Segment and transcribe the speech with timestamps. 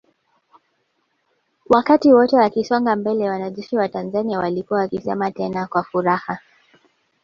[1.69, 6.39] Wakati wote wakisonga mbele wanajeshi wa Tanzania walikuwa wakisema tena kwa furaha